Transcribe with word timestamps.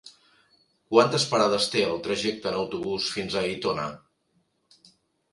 Quantes 0.93 1.25
parades 1.33 1.67
té 1.73 1.83
el 1.87 2.01
trajecte 2.07 2.49
en 2.51 2.57
autobús 2.61 3.09
fins 3.17 3.35
a 3.35 3.43
Aitona? 3.51 3.85